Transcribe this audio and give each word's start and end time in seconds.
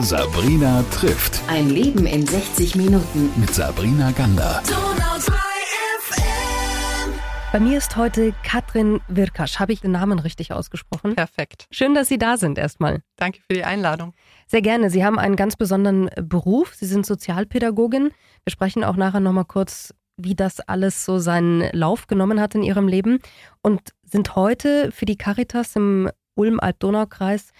Sabrina 0.00 0.84
trifft. 0.92 1.40
Ein 1.48 1.70
Leben 1.70 2.06
in 2.06 2.26
60 2.26 2.76
Minuten. 2.76 3.30
Mit 3.40 3.54
Sabrina 3.54 4.12
Gander. 4.12 4.62
Bei 7.52 7.60
mir 7.60 7.78
ist 7.78 7.96
heute 7.96 8.34
Katrin 8.44 9.00
Wirkasch. 9.08 9.58
Habe 9.58 9.72
ich 9.72 9.80
den 9.80 9.92
Namen 9.92 10.18
richtig 10.18 10.52
ausgesprochen? 10.52 11.14
Perfekt. 11.14 11.66
Schön, 11.70 11.94
dass 11.94 12.08
Sie 12.08 12.18
da 12.18 12.36
sind 12.36 12.58
erstmal. 12.58 13.00
Danke 13.16 13.40
für 13.40 13.54
die 13.54 13.64
Einladung. 13.64 14.12
Sehr 14.46 14.62
gerne. 14.62 14.90
Sie 14.90 15.04
haben 15.04 15.18
einen 15.18 15.36
ganz 15.36 15.56
besonderen 15.56 16.10
Beruf. 16.20 16.74
Sie 16.74 16.86
sind 16.86 17.06
Sozialpädagogin. 17.06 18.10
Wir 18.44 18.50
sprechen 18.50 18.84
auch 18.84 18.96
nachher 18.96 19.20
nochmal 19.20 19.46
kurz, 19.46 19.94
wie 20.18 20.34
das 20.34 20.60
alles 20.60 21.04
so 21.04 21.18
seinen 21.18 21.70
Lauf 21.72 22.06
genommen 22.06 22.40
hat 22.40 22.54
in 22.54 22.62
Ihrem 22.62 22.88
Leben 22.88 23.20
und 23.62 23.92
sind 24.02 24.36
heute 24.36 24.92
für 24.92 25.06
die 25.06 25.16
Caritas 25.16 25.74
im 25.76 26.10
Ulm-Alb-Donau-Kreis 26.34 27.52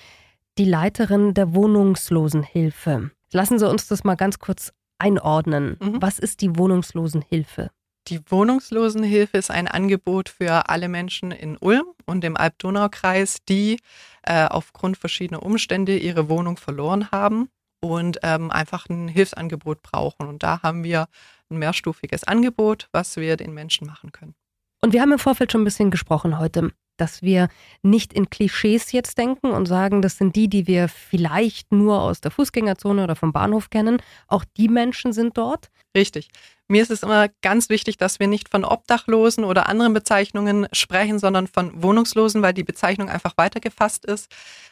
die 0.59 0.65
Leiterin 0.65 1.35
der 1.35 1.55
Wohnungslosenhilfe. 1.55 3.11
Lassen 3.33 3.59
Sie 3.59 3.69
uns 3.69 3.89
das 3.89 4.05
mal 4.05 4.15
ganz 4.15 4.39
kurz 4.39 4.73
einordnen. 4.99 5.77
Mhm. 5.81 6.01
Was 6.01 6.19
ist 6.19 6.41
die 6.41 6.57
Wohnungslosenhilfe? 6.57 7.71
Die 8.09 8.21
Wohnungslosenhilfe 8.31 9.37
ist 9.37 9.51
ein 9.51 9.67
Angebot 9.67 10.29
für 10.29 10.69
alle 10.69 10.89
Menschen 10.89 11.33
in 11.33 11.57
Ulm 11.57 11.87
und 12.05 12.25
im 12.25 12.37
Alb-Donau-Kreis, 12.37 13.39
die 13.49 13.79
äh, 14.23 14.47
aufgrund 14.47 14.97
verschiedener 14.97 15.43
Umstände 15.43 15.99
ihre 15.99 16.29
Wohnung 16.29 16.57
verloren 16.57 17.11
haben 17.11 17.49
und 17.81 18.19
ähm, 18.23 18.51
einfach 18.51 18.89
ein 18.89 19.09
Hilfsangebot 19.09 19.83
brauchen. 19.83 20.29
Und 20.29 20.45
da 20.45 20.63
haben 20.63 20.85
wir 20.85 21.09
ein 21.51 21.59
mehrstufiges 21.59 22.25
Angebot, 22.25 22.89
was 22.93 23.17
wir 23.17 23.37
den 23.37 23.53
Menschen 23.53 23.89
machen 23.89 24.13
können. 24.13 24.35
Und 24.81 24.93
wir 24.93 25.03
haben 25.03 25.13
im 25.13 25.19
Vorfeld 25.19 25.51
schon 25.51 25.63
ein 25.63 25.65
bisschen 25.65 25.91
gesprochen 25.91 26.39
heute 26.39 26.71
dass 26.97 27.23
wir 27.23 27.49
nicht 27.83 28.13
in 28.13 28.31
Klischees 28.31 28.93
jetzt 28.93 29.19
denken 29.19 29.51
und 29.51 29.67
sagen, 29.67 30.03
das 30.03 30.17
sind 30.17 30.37
die, 30.37 30.49
die 30.49 30.67
wir 30.67 30.89
vielleicht 30.89 31.73
nur 31.73 32.01
aus 32.01 32.21
der 32.21 32.31
Fußgängerzone 32.31 33.05
oder 33.05 33.17
vom 33.17 33.33
Bahnhof 33.33 33.71
kennen. 33.71 34.03
Auch 34.29 34.45
die 34.57 34.69
Menschen 34.69 35.13
sind 35.13 35.37
dort. 35.37 35.71
Richtig. 35.97 36.29
Mir 36.69 36.83
ist 36.83 36.91
es 36.91 37.05
immer 37.05 37.29
ganz 37.43 37.69
wichtig, 37.69 37.97
dass 37.97 38.19
wir 38.19 38.27
nicht 38.27 38.49
von 38.49 38.65
Obdachlosen 38.65 39.45
oder 39.45 39.69
anderen 39.69 39.95
Bezeichnungen 39.95 40.67
sprechen, 40.73 41.21
sondern 41.21 41.47
von 41.47 41.81
Wohnungslosen, 41.81 42.43
weil 42.43 42.55
die 42.55 42.65
Bezeichnung 42.65 43.09
einfach 43.09 43.35
weitergefasst 43.37 44.05
ist. 44.05 44.29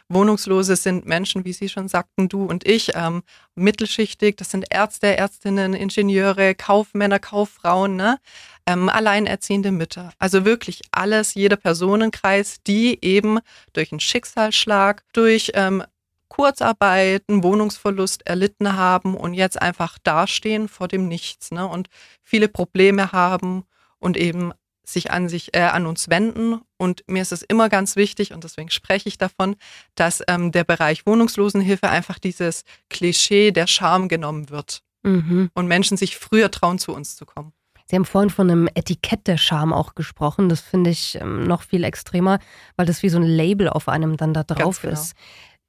Wohnungslose 0.09 0.75
sind 0.75 1.07
Menschen, 1.07 1.45
wie 1.45 1.53
Sie 1.53 1.69
schon 1.69 1.87
sagten, 1.87 2.29
du 2.29 2.45
und 2.45 2.67
ich, 2.67 2.93
ähm, 2.97 3.23
mittelschichtig. 3.55 4.37
Das 4.37 4.51
sind 4.51 4.67
Ärzte, 4.70 5.17
Ärztinnen, 5.17 5.73
Ingenieure, 5.73 6.57
Kaufmänner, 6.57 7.20
Kauffrauen, 7.20 7.95
ne? 7.95 8.19
Ähm, 8.67 8.89
alleinerziehende 8.89 9.73
Mütter. 9.73 10.12
Also 10.19 10.45
wirklich 10.45 10.83
alles, 10.91 11.34
jeder 11.34 11.57
Personenkreis, 11.57 12.62
die 12.67 12.98
eben 13.03 13.39
durch 13.73 13.93
einen 13.93 14.01
Schicksalsschlag, 14.01 15.03
durch 15.12 15.53
ähm, 15.55 15.83
Kurzarbeit, 16.29 17.23
einen 17.29 17.42
Wohnungsverlust 17.42 18.27
erlitten 18.27 18.77
haben 18.77 19.17
und 19.17 19.35
jetzt 19.35 19.61
einfach 19.61 19.98
dastehen 20.03 20.69
vor 20.69 20.89
dem 20.89 21.07
Nichts 21.07 21.51
ne? 21.51 21.67
und 21.67 21.89
viele 22.23 22.48
Probleme 22.48 23.12
haben 23.12 23.65
und 23.98 24.17
eben 24.17 24.53
sich 24.87 25.11
an 25.11 25.29
sich 25.29 25.55
äh, 25.55 25.61
an 25.62 25.87
uns 25.87 26.11
wenden 26.11 26.61
und 26.77 27.05
mir 27.07 27.23
ist 27.23 27.33
es 27.33 27.42
immer 27.42 27.69
ganz 27.69 27.97
wichtig 27.97 28.33
und 28.33 28.45
deswegen 28.45 28.70
spreche 28.70 29.09
ich 29.09 29.17
davon, 29.17 29.57
dass 29.95 30.23
ähm, 30.29 30.53
der 30.53 30.65
Bereich 30.65 31.07
Wohnungslosenhilfe 31.07 31.89
einfach 31.89 32.19
dieses 32.19 32.65
Klischee 32.91 33.51
der 33.51 33.67
Scham 33.67 34.09
genommen 34.09 34.51
wird 34.51 34.83
mhm. 35.03 35.51
und 35.55 35.69
Menschen 35.69 35.97
sich 35.97 36.19
früher 36.19 36.51
trauen 36.51 36.79
zu 36.79 36.92
uns 36.92 37.17
zu 37.17 37.25
kommen. 37.25 37.53
Sie 37.87 37.97
haben 37.97 38.05
vorhin 38.05 38.31
von 38.31 38.51
einem 38.51 38.69
Etikett 38.75 39.27
der 39.27 39.37
Scham 39.37 39.73
auch 39.73 39.95
gesprochen. 39.95 40.49
Das 40.49 40.61
finde 40.61 40.91
ich 40.91 41.19
ähm, 41.21 41.45
noch 41.45 41.63
viel 41.63 41.85
extremer, 41.85 42.39
weil 42.77 42.87
das 42.87 43.03
wie 43.03 43.09
so 43.09 43.19
ein 43.19 43.25
Label 43.25 43.69
auf 43.69 43.89
einem 43.89 44.17
dann 44.17 44.33
da 44.33 44.43
drauf 44.43 44.81
genau. 44.81 44.95
ist. 44.95 45.15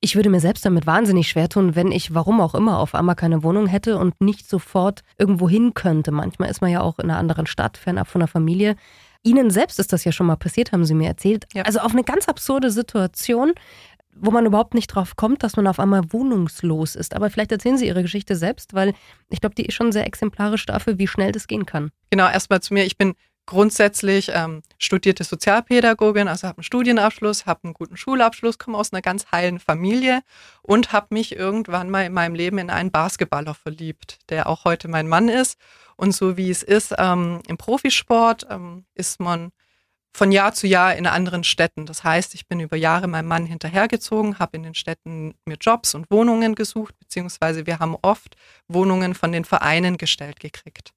Ich 0.02 0.16
würde 0.16 0.30
mir 0.30 0.40
selbst 0.40 0.66
damit 0.66 0.86
wahnsinnig 0.86 1.28
schwer 1.28 1.50
tun, 1.50 1.76
wenn 1.76 1.92
ich, 1.92 2.14
warum 2.14 2.40
auch 2.40 2.54
immer, 2.54 2.80
auf 2.80 2.96
einmal 2.96 3.16
keine 3.16 3.44
Wohnung 3.44 3.68
hätte 3.68 3.98
und 3.98 4.22
nicht 4.22 4.48
sofort 4.48 5.02
irgendwo 5.18 5.50
hin 5.50 5.74
könnte. 5.74 6.12
Manchmal 6.12 6.50
ist 6.50 6.62
man 6.62 6.70
ja 6.70 6.82
auch 6.82 7.00
in 7.00 7.10
einer 7.10 7.20
anderen 7.20 7.48
Stadt, 7.48 7.78
fernab 7.78 8.08
von 8.08 8.20
der 8.20 8.28
Familie. 8.28 8.76
Ihnen 9.24 9.50
selbst 9.50 9.80
ist 9.80 9.92
das 9.92 10.04
ja 10.04 10.12
schon 10.12 10.28
mal 10.28 10.36
passiert, 10.36 10.72
haben 10.72 10.86
Sie 10.86 10.94
mir 10.94 11.08
erzählt. 11.08 11.48
Ja. 11.54 11.64
Also 11.64 11.80
auf 11.80 11.94
eine 11.94 12.04
ganz 12.04 12.30
absurde 12.30 12.70
Situation, 12.70 13.54
wo 14.16 14.32
man 14.32 14.46
überhaupt 14.46 14.74
nicht 14.74 14.88
drauf 14.88 15.16
kommt, 15.16 15.44
dass 15.44 15.56
man 15.56 15.68
auf 15.68 15.80
einmal 15.80 16.02
wohnungslos 16.12 16.96
ist. 16.96 17.16
Aber 17.16 17.30
vielleicht 17.30 17.52
erzählen 17.52 17.78
Sie 17.78 17.88
Ihre 17.88 18.02
Geschichte 18.02 18.36
selbst, 18.36 18.74
weil 18.74 18.94
ich 19.30 19.42
glaube, 19.42 19.56
die 19.56 19.66
ist 19.66 19.74
schon 19.74 19.92
sehr 19.92 20.08
exemplarisch 20.08 20.66
dafür, 20.66 20.98
wie 20.98 21.08
schnell 21.08 21.32
das 21.32 21.48
gehen 21.48 21.66
kann. 21.66 21.92
Genau, 22.10 22.30
erstmal 22.30 22.62
zu 22.62 22.74
mir. 22.74 22.86
Ich 22.86 22.98
bin 22.98 23.16
grundsätzlich 23.46 24.32
ähm, 24.34 24.64
studierte 24.78 25.24
Sozialpädagogin, 25.24 26.28
also 26.28 26.48
habe 26.48 26.60
einen 26.60 26.64
Studienabschluss, 26.64 27.46
habe 27.46 27.66
einen 27.66 27.74
guten 27.74 27.98
Schulabschluss, 27.98 28.58
komme 28.58 28.78
aus 28.78 28.92
einer 28.92 29.02
ganz 29.02 29.32
heilen 29.32 29.60
Familie 29.60 30.22
und 30.62 30.92
habe 30.92 31.08
mich 31.12 31.36
irgendwann 31.36 31.90
mal 31.90 32.06
in 32.06 32.14
meinem 32.14 32.36
Leben 32.36 32.58
in 32.58 32.70
einen 32.70 32.92
Basketballer 32.92 33.54
verliebt, 33.54 34.20
der 34.30 34.48
auch 34.48 34.66
heute 34.66 34.88
mein 34.88 35.08
Mann 35.08 35.30
ist. 35.30 35.60
Und 35.96 36.14
so 36.14 36.38
wie 36.38 36.50
es 36.50 36.64
ist 36.64 36.94
ähm, 36.98 37.42
im 37.48 37.58
Profisport, 37.58 38.48
ähm, 38.50 38.86
ist 38.96 39.20
man 39.20 39.52
von 40.16 40.32
Jahr 40.32 40.54
zu 40.54 40.66
Jahr 40.66 40.96
in 40.96 41.08
anderen 41.08 41.44
Städten. 41.44 41.86
Das 41.86 42.06
heißt, 42.06 42.36
ich 42.36 42.48
bin 42.48 42.62
über 42.62 42.78
Jahre 42.78 43.06
meinem 43.06 43.28
Mann 43.28 43.46
hinterhergezogen, 43.46 44.40
habe 44.40 44.56
in 44.56 44.64
den 44.64 44.74
Städten 44.74 45.34
mir 45.44 45.58
Jobs 45.60 45.94
und 45.94 46.10
Wohnungen 46.10 46.56
gesucht, 46.56 46.98
beziehungsweise 47.00 47.68
wir 47.68 47.80
haben 47.80 47.98
oft 48.02 48.38
Wohnungen 48.70 49.14
von 49.14 49.34
den 49.34 49.44
Vereinen 49.44 49.98
gestellt 49.98 50.40
gekriegt. 50.40 50.94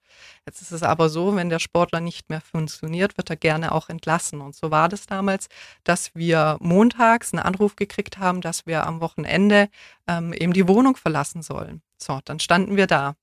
Jetzt 0.47 0.63
ist 0.63 0.71
es 0.71 0.85
aber 0.85 1.09
so, 1.09 1.35
wenn 1.35 1.49
der 1.49 1.59
Sportler 1.59 2.01
nicht 2.01 2.31
mehr 2.31 2.41
funktioniert, 2.41 3.17
wird 3.17 3.29
er 3.29 3.37
gerne 3.37 3.73
auch 3.73 3.89
entlassen. 3.89 4.41
Und 4.41 4.55
so 4.55 4.71
war 4.71 4.89
das 4.89 5.07
damals, 5.07 5.49
dass 5.83 6.15
wir 6.15 6.57
montags 6.61 7.33
einen 7.33 7.43
Anruf 7.43 7.75
gekriegt 7.75 8.19
haben, 8.19 8.41
dass 8.41 8.67
wir 8.67 8.87
am 8.87 9.01
Wochenende 9.01 9.69
ähm, 10.07 10.33
eben 10.33 10.53
die 10.53 10.69
Wohnung 10.69 10.95
verlassen 10.95 11.43
sollen. 11.43 11.83
So, 12.01 12.21
dann 12.25 12.39
standen 12.39 12.77
wir 12.77 12.87
da. 12.87 13.17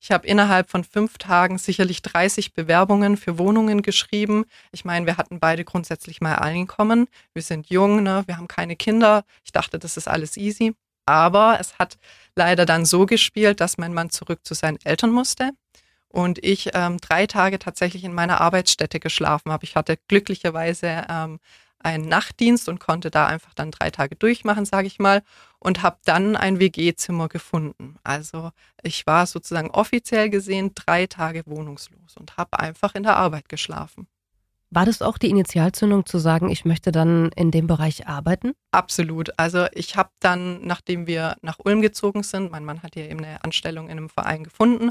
Ich 0.00 0.10
habe 0.12 0.26
innerhalb 0.26 0.70
von 0.70 0.84
fünf 0.84 1.18
Tagen 1.18 1.58
sicherlich 1.58 2.02
30 2.02 2.52
Bewerbungen 2.52 3.16
für 3.16 3.38
Wohnungen 3.38 3.82
geschrieben. 3.82 4.44
Ich 4.72 4.84
meine, 4.84 5.06
wir 5.06 5.16
hatten 5.16 5.40
beide 5.40 5.64
grundsätzlich 5.64 6.20
mal 6.20 6.36
Einkommen. 6.36 7.08
Wir 7.32 7.42
sind 7.42 7.70
jung, 7.70 8.02
ne? 8.02 8.22
wir 8.26 8.36
haben 8.36 8.48
keine 8.48 8.76
Kinder. 8.76 9.24
Ich 9.44 9.52
dachte, 9.52 9.78
das 9.78 9.96
ist 9.96 10.08
alles 10.08 10.36
easy. 10.36 10.74
Aber 11.06 11.58
es 11.60 11.78
hat 11.78 11.98
leider 12.34 12.66
dann 12.66 12.84
so 12.84 13.06
gespielt, 13.06 13.60
dass 13.60 13.78
mein 13.78 13.94
Mann 13.94 14.10
zurück 14.10 14.40
zu 14.44 14.54
seinen 14.54 14.78
Eltern 14.84 15.10
musste 15.10 15.52
und 16.08 16.42
ich 16.42 16.70
ähm, 16.72 16.98
drei 16.98 17.26
Tage 17.26 17.58
tatsächlich 17.58 18.02
in 18.04 18.14
meiner 18.14 18.40
Arbeitsstätte 18.40 19.00
geschlafen 19.00 19.52
habe. 19.52 19.64
Ich 19.64 19.76
hatte 19.76 19.98
glücklicherweise 20.08 21.04
ähm, 21.10 21.40
einen 21.78 22.08
Nachtdienst 22.08 22.68
und 22.68 22.80
konnte 22.80 23.10
da 23.10 23.26
einfach 23.26 23.54
dann 23.54 23.70
drei 23.70 23.90
Tage 23.90 24.16
durchmachen, 24.16 24.64
sage 24.64 24.86
ich 24.86 24.98
mal, 24.98 25.22
und 25.58 25.82
habe 25.82 25.98
dann 26.04 26.36
ein 26.36 26.58
WG-Zimmer 26.58 27.28
gefunden. 27.28 27.96
Also 28.02 28.50
ich 28.82 29.06
war 29.06 29.26
sozusagen 29.26 29.70
offiziell 29.70 30.30
gesehen 30.30 30.72
drei 30.74 31.06
Tage 31.06 31.42
wohnungslos 31.46 32.16
und 32.18 32.36
habe 32.36 32.58
einfach 32.58 32.94
in 32.94 33.02
der 33.02 33.16
Arbeit 33.16 33.48
geschlafen. 33.48 34.06
War 34.70 34.84
das 34.84 35.00
auch 35.00 35.16
die 35.16 35.30
Initialzündung 35.30 36.06
zu 36.06 36.18
sagen, 36.18 36.50
ich 36.50 36.64
möchte 36.64 36.90
dann 36.90 37.30
in 37.36 37.52
dem 37.52 37.68
Bereich 37.68 38.08
arbeiten? 38.08 38.52
Absolut. 38.72 39.38
Also 39.38 39.66
ich 39.72 39.96
habe 39.96 40.10
dann, 40.18 40.66
nachdem 40.66 41.06
wir 41.06 41.36
nach 41.40 41.58
Ulm 41.64 41.82
gezogen 41.82 42.24
sind, 42.24 42.50
mein 42.50 42.64
Mann 42.64 42.82
hat 42.82 42.96
ja 42.96 43.04
eben 43.04 43.24
eine 43.24 43.44
Anstellung 43.44 43.86
in 43.86 43.92
einem 43.92 44.08
Verein 44.08 44.42
gefunden, 44.42 44.90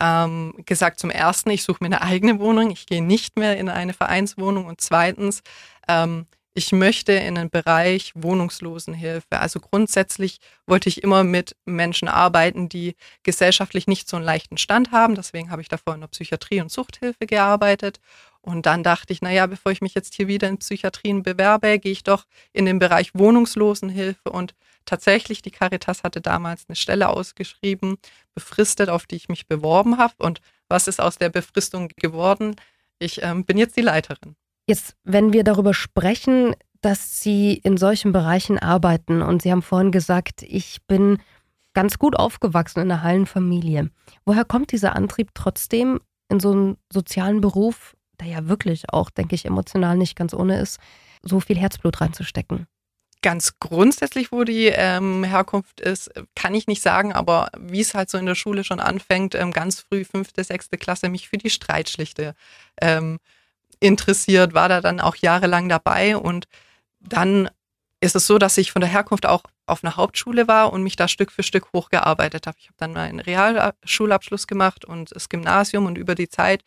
ähm, 0.00 0.54
gesagt 0.66 1.00
zum 1.00 1.10
ersten, 1.10 1.50
ich 1.50 1.62
suche 1.62 1.78
mir 1.80 1.86
eine 1.86 2.02
eigene 2.02 2.38
Wohnung, 2.40 2.70
ich 2.70 2.86
gehe 2.86 3.02
nicht 3.02 3.38
mehr 3.38 3.56
in 3.56 3.68
eine 3.68 3.94
Vereinswohnung 3.94 4.66
und 4.66 4.80
zweitens, 4.80 5.42
ähm, 5.88 6.26
ich 6.56 6.70
möchte 6.70 7.12
in 7.12 7.34
den 7.34 7.50
Bereich 7.50 8.12
Wohnungslosenhilfe. 8.14 9.40
Also 9.40 9.58
grundsätzlich 9.58 10.38
wollte 10.66 10.88
ich 10.88 11.02
immer 11.02 11.24
mit 11.24 11.56
Menschen 11.64 12.06
arbeiten, 12.06 12.68
die 12.68 12.94
gesellschaftlich 13.24 13.88
nicht 13.88 14.08
so 14.08 14.16
einen 14.16 14.24
leichten 14.24 14.56
Stand 14.56 14.92
haben. 14.92 15.16
Deswegen 15.16 15.50
habe 15.50 15.62
ich 15.62 15.68
davor 15.68 15.94
in 15.94 16.00
der 16.00 16.08
Psychiatrie 16.08 16.60
und 16.60 16.70
Suchthilfe 16.70 17.26
gearbeitet. 17.26 17.98
Und 18.44 18.66
dann 18.66 18.82
dachte 18.82 19.12
ich, 19.12 19.22
naja, 19.22 19.46
bevor 19.46 19.72
ich 19.72 19.80
mich 19.80 19.94
jetzt 19.94 20.12
hier 20.14 20.28
wieder 20.28 20.48
in 20.48 20.58
Psychiatrien 20.58 21.22
bewerbe, 21.22 21.78
gehe 21.78 21.92
ich 21.92 22.02
doch 22.02 22.26
in 22.52 22.66
den 22.66 22.78
Bereich 22.78 23.14
Wohnungslosenhilfe 23.14 24.30
und 24.30 24.54
tatsächlich, 24.84 25.40
die 25.40 25.50
Caritas 25.50 26.02
hatte 26.02 26.20
damals 26.20 26.66
eine 26.68 26.76
Stelle 26.76 27.08
ausgeschrieben, 27.08 27.96
befristet, 28.34 28.90
auf 28.90 29.06
die 29.06 29.16
ich 29.16 29.30
mich 29.30 29.46
beworben 29.46 29.96
habe. 29.96 30.12
Und 30.18 30.42
was 30.68 30.88
ist 30.88 31.00
aus 31.00 31.16
der 31.16 31.30
Befristung 31.30 31.88
geworden? 31.96 32.54
Ich 32.98 33.22
ähm, 33.22 33.46
bin 33.46 33.56
jetzt 33.56 33.78
die 33.78 33.82
Leiterin. 33.82 34.36
Jetzt, 34.66 34.94
wenn 35.04 35.32
wir 35.32 35.42
darüber 35.42 35.72
sprechen, 35.72 36.54
dass 36.82 37.20
Sie 37.22 37.54
in 37.54 37.78
solchen 37.78 38.12
Bereichen 38.12 38.58
arbeiten 38.58 39.22
und 39.22 39.40
Sie 39.40 39.50
haben 39.50 39.62
vorhin 39.62 39.90
gesagt, 39.90 40.42
ich 40.42 40.82
bin 40.86 41.16
ganz 41.72 41.98
gut 41.98 42.14
aufgewachsen 42.14 42.80
in 42.80 42.90
einer 42.90 43.02
heilen 43.02 43.24
Familie. 43.24 43.90
Woher 44.26 44.44
kommt 44.44 44.70
dieser 44.70 44.94
Antrieb 44.94 45.30
trotzdem 45.32 46.00
in 46.28 46.40
so 46.40 46.52
einen 46.52 46.76
sozialen 46.92 47.40
Beruf, 47.40 47.96
der 48.20 48.28
ja 48.28 48.48
wirklich 48.48 48.90
auch, 48.90 49.10
denke 49.10 49.34
ich, 49.34 49.44
emotional 49.44 49.96
nicht 49.96 50.16
ganz 50.16 50.34
ohne 50.34 50.60
ist, 50.60 50.78
so 51.22 51.40
viel 51.40 51.58
Herzblut 51.58 52.00
reinzustecken? 52.00 52.66
Ganz 53.22 53.58
grundsätzlich, 53.58 54.32
wo 54.32 54.44
die 54.44 54.66
ähm, 54.66 55.24
Herkunft 55.24 55.80
ist, 55.80 56.10
kann 56.34 56.54
ich 56.54 56.66
nicht 56.66 56.82
sagen, 56.82 57.14
aber 57.14 57.50
wie 57.58 57.80
es 57.80 57.94
halt 57.94 58.10
so 58.10 58.18
in 58.18 58.26
der 58.26 58.34
Schule 58.34 58.64
schon 58.64 58.80
anfängt, 58.80 59.34
ähm, 59.34 59.50
ganz 59.50 59.80
früh, 59.80 60.04
fünfte, 60.04 60.44
sechste 60.44 60.76
Klasse, 60.76 61.08
mich 61.08 61.30
für 61.30 61.38
die 61.38 61.48
Streitschlichte 61.48 62.34
ähm, 62.82 63.18
interessiert, 63.80 64.52
war 64.52 64.68
da 64.68 64.80
dann 64.82 65.00
auch 65.00 65.16
jahrelang 65.16 65.68
dabei 65.68 66.16
und 66.18 66.48
dann 67.00 67.48
ist 68.04 68.14
es 68.14 68.26
so, 68.26 68.38
dass 68.38 68.58
ich 68.58 68.70
von 68.70 68.80
der 68.80 68.90
Herkunft 68.90 69.26
auch 69.26 69.42
auf 69.66 69.82
einer 69.82 69.96
Hauptschule 69.96 70.46
war 70.46 70.72
und 70.72 70.82
mich 70.82 70.94
da 70.94 71.08
Stück 71.08 71.32
für 71.32 71.42
Stück 71.42 71.68
hochgearbeitet 71.72 72.46
habe. 72.46 72.56
Ich 72.60 72.66
habe 72.66 72.76
dann 72.76 72.92
meinen 72.92 73.18
Realschulabschluss 73.18 74.46
gemacht 74.46 74.84
und 74.84 75.14
das 75.14 75.30
Gymnasium 75.30 75.86
und 75.86 75.96
über 75.96 76.14
die 76.14 76.28
Zeit 76.28 76.62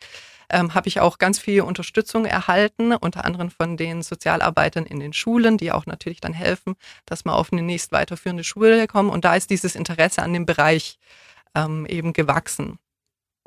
ähm, 0.50 0.74
habe 0.74 0.88
ich 0.88 0.98
auch 1.00 1.18
ganz 1.18 1.38
viel 1.38 1.60
Unterstützung 1.60 2.24
erhalten, 2.24 2.92
unter 2.92 3.24
anderem 3.24 3.50
von 3.50 3.76
den 3.76 4.02
Sozialarbeitern 4.02 4.84
in 4.84 4.98
den 4.98 5.12
Schulen, 5.12 5.58
die 5.58 5.70
auch 5.70 5.86
natürlich 5.86 6.20
dann 6.20 6.32
helfen, 6.32 6.74
dass 7.06 7.24
man 7.24 7.34
auf 7.34 7.52
eine 7.52 7.62
nächst 7.62 7.92
weiterführende 7.92 8.44
Schule 8.44 8.86
kommt. 8.88 9.12
Und 9.12 9.24
da 9.24 9.36
ist 9.36 9.50
dieses 9.50 9.76
Interesse 9.76 10.22
an 10.22 10.32
dem 10.32 10.46
Bereich 10.46 10.98
ähm, 11.54 11.86
eben 11.86 12.12
gewachsen. 12.12 12.78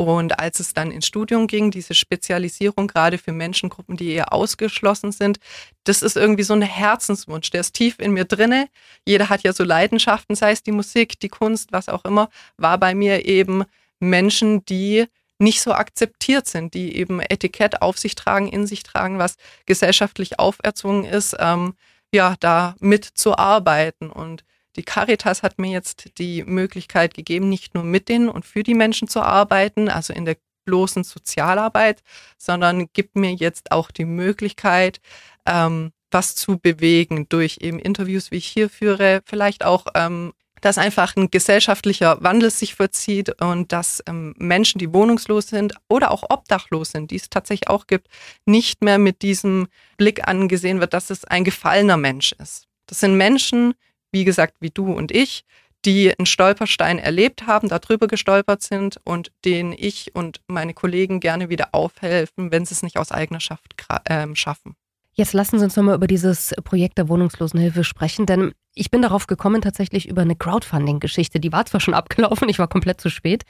Und 0.01 0.39
als 0.39 0.59
es 0.59 0.74
dann 0.74 0.89
ins 0.89 1.06
Studium 1.06 1.45
ging, 1.45 1.69
diese 1.69 1.94
Spezialisierung 1.94 2.88
gerade 2.88 3.19
für 3.19 3.31
Menschengruppen, 3.31 3.98
die 3.98 4.13
eher 4.13 4.33
ausgeschlossen 4.33 5.12
sind, 5.12 5.38
das 5.83 6.01
ist 6.01 6.18
irgendwie 6.18 6.42
so 6.42 6.56
ein 6.56 6.63
Herzenswunsch, 6.63 7.51
der 7.51 7.62
ist 7.62 7.74
tief 7.74 8.00
in 8.00 8.12
mir 8.12 8.25
drinne. 8.25 8.68
Jeder 9.06 9.30
hat 9.30 9.44
ja 9.44 9.53
so 9.53 9.63
Leidenschaften, 9.63 10.36
sei 10.36 10.53
es 10.53 10.63
die 10.63 10.71
Musik, 10.71 11.19
die 11.19 11.30
Kunst, 11.30 11.71
was 11.71 11.88
auch 11.88 12.03
immer, 12.03 12.30
war 12.57 12.80
bei 12.80 12.95
mir 12.95 13.27
eben 13.27 13.63
Menschen, 14.00 14.65
die 14.65 15.06
nicht 15.38 15.62
so 15.62 15.71
akzeptiert 15.71 16.48
sind, 16.48 16.74
die 16.74 16.98
eben 16.98 17.19
Etikett 17.19 17.83
auf 17.83 18.00
sich 18.00 18.15
tragen, 18.15 18.48
in 18.48 18.65
sich 18.65 18.81
tragen, 18.81 19.19
was 19.19 19.36
gesellschaftlich 19.68 20.39
auferzwungen 20.39 21.06
ist, 21.06 21.36
ähm, 21.38 21.75
ja, 22.12 22.33
da 22.39 22.75
mitzuarbeiten. 22.80 24.09
Und 24.09 24.44
die 24.76 24.84
Caritas 24.84 25.44
hat 25.44 25.60
mir 25.60 25.72
jetzt 25.72 26.18
die 26.18 26.44
Möglichkeit 26.44 27.14
gegeben, 27.14 27.50
nicht 27.50 27.74
nur 27.74 27.84
mit 27.84 28.10
denen 28.10 28.30
und 28.30 28.46
für 28.46 28.64
die 28.64 28.74
Menschen 28.74 29.08
zu 29.08 29.22
arbeiten, 29.22 29.90
also 29.90 30.14
in 30.14 30.26
der 30.26 30.38
bloßen 30.66 31.04
Sozialarbeit, 31.04 32.02
sondern 32.38 32.88
gibt 32.94 33.16
mir 33.16 33.34
jetzt 33.34 33.72
auch 33.72 33.92
die 33.92 34.06
Möglichkeit, 34.06 35.02
ähm, 35.46 35.92
was 36.12 36.36
zu 36.36 36.60
bewegen 36.60 37.28
durch 37.30 37.60
eben 37.62 37.80
Interviews, 37.80 38.32
wie 38.32 38.38
ich 38.38 38.48
hier 38.48 38.70
führe, 38.70 39.22
vielleicht 39.26 39.66
auch 39.66 39.86
ähm, 39.96 40.34
dass 40.62 40.78
einfach 40.78 41.16
ein 41.16 41.32
gesellschaftlicher 41.32 42.18
Wandel 42.22 42.52
sich 42.52 42.76
vollzieht 42.76 43.42
und 43.42 43.72
dass 43.72 44.02
ähm, 44.08 44.36
Menschen, 44.38 44.78
die 44.78 44.94
wohnungslos 44.94 45.48
sind 45.48 45.74
oder 45.90 46.12
auch 46.12 46.24
obdachlos 46.30 46.92
sind, 46.92 47.12
die 47.12 47.16
es 47.16 47.30
tatsächlich 47.30 47.68
auch 47.68 47.88
gibt, 47.88 48.08
nicht 48.46 48.84
mehr 48.84 49.00
mit 49.00 49.24
diesem 49.24 49.68
Blick 49.98 50.28
angesehen 50.28 50.80
wird, 50.80 50.94
dass 50.94 51.10
es 51.10 51.26
ein 51.26 51.44
gefallener 51.44 51.98
Mensch 51.98 52.34
ist. 52.34 52.68
Das 52.86 53.00
sind 53.00 53.18
Menschen, 53.18 53.74
wie 54.12 54.24
gesagt, 54.24 54.58
wie 54.60 54.69
du 54.69 54.92
und 54.92 55.12
ich, 55.12 55.44
die 55.86 56.16
einen 56.16 56.25
Stolperstein 56.25 57.00
erlebt 57.00 57.48
haben, 57.48 57.68
darüber 57.68 58.08
gestolpert 58.08 58.62
sind 58.62 59.00
und 59.04 59.31
denen 59.46 59.74
ich 59.75 60.16
und 60.16 60.42
meine 60.48 60.74
Kollegen 60.74 61.19
gerne 61.19 61.50
wieder 61.50 61.69
aufhelfen, 61.72 62.52
wenn 62.52 62.66
sie 62.66 62.74
es 62.74 62.84
nicht 62.84 62.98
aus 62.98 63.12
eigener 63.12 63.40
Schaft 63.40 63.75
äh, 64.06 64.28
schaffen. 64.36 64.75
Jetzt 65.13 65.34
lassen 65.34 65.60
Sie 65.60 65.66
uns 65.66 65.75
nochmal 65.75 65.96
über 65.96 66.08
dieses 66.08 66.54
Projekt 66.63 66.98
der 66.98 67.10
Wohnungslosenhilfe 67.10 67.84
sprechen, 67.84 68.25
denn 68.25 68.54
ich 68.74 68.92
bin 68.92 69.02
darauf 69.02 69.28
gekommen 69.28 69.62
tatsächlich 69.62 70.08
über 70.08 70.22
eine 70.22 70.38
Crowdfunding-Geschichte. 70.38 71.40
Die 71.40 71.52
war 71.52 71.66
zwar 71.66 71.81
schon 71.81 71.94
abgelaufen, 71.96 72.48
ich 72.48 72.60
war 72.60 72.68
komplett 72.68 73.02
zu 73.02 73.10
spät, 73.10 73.44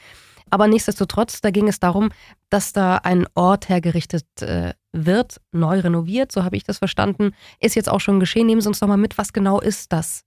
aber 0.50 0.68
nichtsdestotrotz, 0.68 1.42
da 1.42 1.52
ging 1.52 1.68
es 1.68 1.80
darum, 1.80 2.10
dass 2.50 2.74
da 2.74 2.98
ein 2.98 3.28
Ort 3.36 3.70
hergerichtet 3.70 4.26
äh, 4.42 4.74
wird, 4.92 5.40
neu 5.52 5.80
renoviert, 5.80 6.32
so 6.32 6.44
habe 6.44 6.58
ich 6.58 6.64
das 6.64 6.80
verstanden. 6.80 7.34
Ist 7.60 7.76
jetzt 7.76 7.90
auch 7.90 8.02
schon 8.02 8.20
geschehen. 8.20 8.48
Nehmen 8.48 8.62
Sie 8.62 8.68
uns 8.68 8.80
doch 8.80 8.88
mal 8.88 8.98
mit, 8.98 9.18
was 9.18 9.32
genau 9.32 9.62
ist 9.62 9.94
das? 9.94 10.24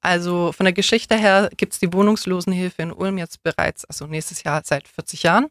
Also 0.00 0.52
von 0.52 0.64
der 0.64 0.72
Geschichte 0.72 1.16
her 1.16 1.50
gibt 1.56 1.72
es 1.72 1.80
die 1.80 1.92
Wohnungslosenhilfe 1.92 2.82
in 2.82 2.92
Ulm 2.92 3.18
jetzt 3.18 3.42
bereits, 3.42 3.84
also 3.84 4.06
nächstes 4.06 4.42
Jahr 4.42 4.62
seit 4.64 4.86
40 4.88 5.24
Jahren. 5.24 5.46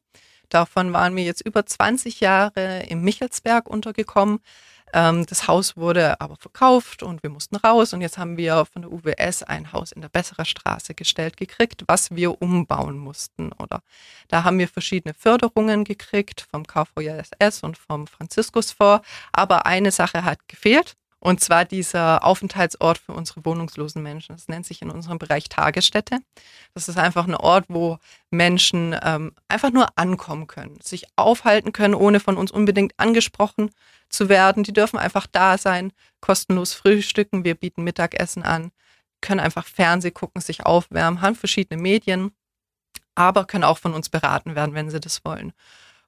Davon 0.50 0.94
waren 0.94 1.16
wir 1.16 1.24
jetzt 1.24 1.42
über 1.46 1.66
20 1.66 2.22
Jahre 2.22 2.84
im 2.88 3.02
Michelsberg 3.02 3.68
untergekommen. 3.68 4.40
Ähm, 4.94 5.26
das 5.26 5.48
Haus 5.48 5.76
wurde 5.76 6.22
aber 6.22 6.38
verkauft 6.38 7.04
und 7.04 7.24
wir 7.24 7.30
mussten 7.30 7.58
raus. 7.58 7.94
Und 7.94 8.02
jetzt 8.02 8.18
haben 8.18 8.38
wir 8.38 8.66
von 8.66 8.84
der 8.84 8.92
UWS 8.92 9.44
ein 9.44 9.74
Haus 9.74 9.92
in 9.92 10.02
der 10.02 10.10
Besserer 10.10 10.46
Straße 10.46 10.94
gestellt 10.94 11.38
gekriegt, 11.38 11.84
was 11.88 12.16
wir 12.16 12.42
umbauen 12.42 12.98
mussten. 12.98 13.52
Oder 13.54 13.82
da 14.30 14.44
haben 14.44 14.60
wir 14.60 14.68
verschiedene 14.68 15.14
Förderungen 15.14 15.84
gekriegt 15.84 16.48
vom 16.50 16.66
KVJSS 16.66 17.64
und 17.64 17.78
vom 17.78 18.08
Franziskusfonds. 18.08 19.06
Aber 19.34 19.66
eine 19.66 19.92
Sache 19.92 20.24
hat 20.24 20.40
gefehlt. 20.48 20.96
Und 21.20 21.42
zwar 21.42 21.66
dieser 21.66 22.24
Aufenthaltsort 22.24 23.00
für 23.00 23.12
unsere 23.12 23.44
wohnungslosen 23.44 24.04
Menschen. 24.04 24.36
Das 24.36 24.48
nennt 24.48 24.68
sich 24.68 24.84
in 24.84 24.92
unserem 24.92 25.18
Bereich 25.18 25.50
Tagesstätte. 25.50 26.20
Das 26.76 26.88
ist 26.88 26.98
einfach 26.98 27.28
ein 27.28 27.36
Ort, 27.36 27.66
wo 27.70 27.98
Menschen 28.30 28.96
ähm, 29.02 29.34
einfach 29.48 29.72
nur 29.72 29.88
ankommen 29.98 30.46
können, 30.46 30.80
sich 30.82 31.06
aufhalten 31.16 31.74
können, 31.74 31.96
ohne 31.96 32.20
von 32.20 32.38
uns 32.38 32.52
unbedingt 32.52 32.94
angesprochen 32.98 33.72
zu 34.10 34.30
werden. 34.30 34.64
Die 34.64 34.74
dürfen 34.74 35.00
einfach 35.00 35.26
da 35.32 35.58
sein, 35.58 35.92
kostenlos 36.22 36.74
frühstücken. 36.74 37.44
Wir 37.44 37.56
bieten 37.56 37.84
Mittagessen 37.84 38.44
an, 38.44 38.72
können 39.20 39.40
einfach 39.40 39.66
Fernseh 39.66 40.12
gucken, 40.12 40.42
sich 40.42 40.66
aufwärmen, 40.68 41.22
haben 41.22 41.36
verschiedene 41.36 41.82
Medien, 41.82 42.32
aber 43.16 43.46
können 43.46 43.64
auch 43.64 43.80
von 43.80 43.96
uns 43.96 44.10
beraten 44.10 44.56
werden, 44.56 44.76
wenn 44.76 44.92
sie 44.92 45.00
das 45.00 45.26
wollen. 45.26 45.52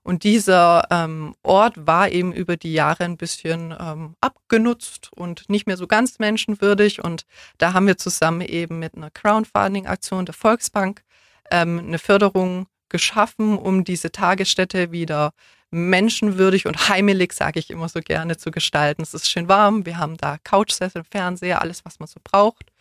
Und 0.03 0.23
dieser 0.23 0.87
ähm, 0.91 1.35
Ort 1.43 1.75
war 1.85 2.09
eben 2.09 2.33
über 2.33 2.57
die 2.57 2.73
Jahre 2.73 3.03
ein 3.03 3.17
bisschen 3.17 3.75
ähm, 3.79 4.15
abgenutzt 4.21 5.11
und 5.13 5.49
nicht 5.49 5.67
mehr 5.67 5.77
so 5.77 5.87
ganz 5.87 6.19
menschenwürdig. 6.19 7.03
Und 7.03 7.25
da 7.57 7.73
haben 7.73 7.87
wir 7.87 7.97
zusammen 7.97 8.41
eben 8.41 8.79
mit 8.79 8.95
einer 8.95 9.11
Crowdfunding-Aktion 9.11 10.25
der 10.25 10.33
Volksbank 10.33 11.03
ähm, 11.51 11.79
eine 11.79 11.99
Förderung 11.99 12.67
geschaffen, 12.87 13.57
um 13.57 13.83
diese 13.83 14.11
Tagesstätte 14.11 14.91
wieder 14.91 15.31
menschenwürdig 15.71 16.65
und 16.65 16.89
heimelig, 16.89 17.33
sage 17.33 17.59
ich 17.59 17.69
immer 17.69 17.89
so 17.89 17.99
gerne, 17.99 18.37
zu 18.37 18.51
gestalten. 18.51 19.03
Es 19.03 19.13
ist 19.13 19.29
schön 19.29 19.47
warm, 19.47 19.85
wir 19.85 19.97
haben 19.97 20.17
da 20.17 20.37
Couchsessel, 20.43 21.03
Fernseher, 21.03 21.61
alles, 21.61 21.85
was 21.85 21.99
man 21.99 22.07
so 22.07 22.19
braucht. 22.23 22.71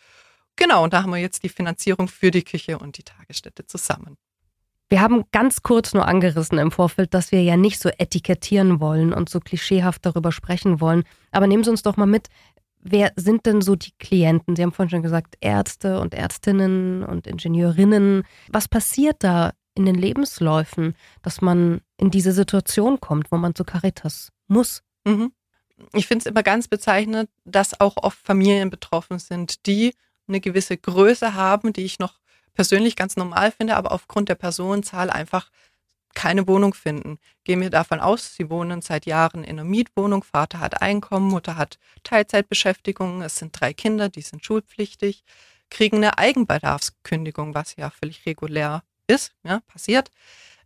Genau, 0.57 0.85
und 0.85 0.93
da 0.93 1.03
haben 1.03 1.11
wir 1.11 1.19
jetzt 1.19 1.43
die 1.45 1.49
Finanzierung 1.51 2.09
für 2.09 2.31
die 2.31 2.43
Küche 2.43 2.79
und 2.79 2.99
die 2.99 3.05
Tagesstätte 3.05 3.67
zusammen. 3.67 4.17
Wir 4.89 5.03
haben 5.03 5.25
ganz 5.33 5.63
kurz 5.63 5.93
nur 5.93 6.07
angerissen 6.07 6.59
im 6.59 6.71
Vorfeld, 6.71 7.13
dass 7.13 7.31
wir 7.31 7.43
ja 7.43 7.57
nicht 7.57 7.79
so 7.79 7.91
etikettieren 7.91 8.81
wollen 8.81 9.13
und 9.13 9.29
so 9.29 9.39
klischeehaft 9.39 10.07
darüber 10.07 10.33
sprechen 10.33 10.81
wollen. 10.81 11.05
Aber 11.31 11.47
nehmen 11.47 11.63
Sie 11.63 11.71
uns 11.71 11.83
doch 11.83 11.99
mal 11.99 12.07
mit, 12.07 12.29
wer 12.81 13.13
sind 13.17 13.45
denn 13.45 13.61
so 13.61 13.77
die 13.77 13.93
Klienten? 13.99 14.57
Sie 14.57 14.63
haben 14.63 14.73
vorhin 14.73 14.91
schon 14.91 15.03
gesagt, 15.03 15.37
Ärzte 15.41 16.01
und 16.01 16.15
Ärztinnen 16.15 17.05
und 17.05 17.27
Ingenieurinnen. 17.27 18.23
Was 18.49 18.67
passiert 18.67 19.17
da 19.21 19.53
in 19.75 19.85
den 19.85 19.95
Lebensläufen, 19.95 20.95
dass 21.23 21.43
man 21.43 21.83
in 21.99 22.11
diese 22.11 22.33
Situation 22.33 22.99
kommt, 22.99 23.31
wo 23.31 23.37
man 23.37 23.55
zu 23.55 23.65
Caritas 23.65 24.33
muss? 24.47 24.83
Mhm. 25.05 25.33
Ich 25.93 26.07
finde 26.07 26.23
es 26.23 26.27
immer 26.27 26.43
ganz 26.43 26.67
bezeichnend, 26.67 27.29
dass 27.45 27.79
auch 27.79 27.97
oft 27.99 28.19
Familien 28.19 28.71
betroffen 28.71 29.19
sind, 29.19 29.67
die 29.67 29.95
eine 30.27 30.41
gewisse 30.41 30.77
Größe 30.77 31.35
haben, 31.35 31.73
die 31.73 31.85
ich 31.85 31.99
noch 31.99 32.19
persönlich 32.59 32.97
ganz 32.97 33.15
normal 33.15 33.53
finde, 33.53 33.77
aber 33.77 33.93
aufgrund 33.93 34.29
der 34.29 34.35
Personenzahl 34.35 35.11
einfach 35.11 35.49
keine 36.17 36.49
Wohnung 36.49 36.75
finden. 36.75 37.21
Gehen 37.45 37.61
wir 37.61 37.71
davon 37.71 38.01
aus, 38.01 38.35
sie 38.35 38.51
wohnen 38.51 38.83
seit 38.83 39.07
Jahren 39.07 39.45
in 39.45 39.61
einer 39.61 39.63
Mietwohnung, 39.63 40.25
Vater 40.25 40.59
hat 40.59 40.83
Einkommen, 40.83 41.29
Mutter 41.29 41.57
hat 41.57 41.79
Teilzeitbeschäftigung, 42.03 43.23
es 43.23 43.37
sind 43.37 43.53
drei 43.53 43.73
Kinder, 43.73 44.09
die 44.09 44.23
sind 44.23 44.45
schulpflichtig, 44.45 45.23
kriegen 45.71 45.99
eine 45.99 46.19
Eigenbedarfskündigung, 46.19 47.55
was 47.55 47.77
ja 47.77 47.91
völlig 47.91 48.27
regulär 48.27 48.83
ist, 49.07 49.35
ja, 49.45 49.61
passiert, 49.69 50.11